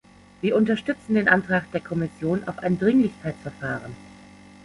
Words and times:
Wir 0.41 0.55
unterstützen 0.55 1.13
den 1.13 1.27
Antrag 1.29 1.71
der 1.73 1.79
Kommission 1.79 2.47
auf 2.47 2.57
ein 2.57 2.79
Dringlichkeitsverfahren. 2.79 3.95